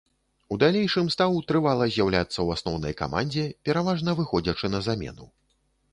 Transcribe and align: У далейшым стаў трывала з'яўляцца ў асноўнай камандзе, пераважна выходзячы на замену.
У 0.53 0.55
далейшым 0.61 1.11
стаў 1.15 1.37
трывала 1.51 1.85
з'яўляцца 1.97 2.33
ў 2.33 2.47
асноўнай 2.59 2.97
камандзе, 3.03 3.45
пераважна 3.69 4.17
выходзячы 4.21 4.65
на 4.77 4.87
замену. 4.91 5.33